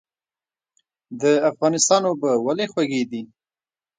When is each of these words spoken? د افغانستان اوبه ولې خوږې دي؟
د 1.21 1.23
افغانستان 1.49 2.01
اوبه 2.09 2.31
ولې 2.45 2.65
خوږې 2.71 3.03
دي؟ 3.11 3.21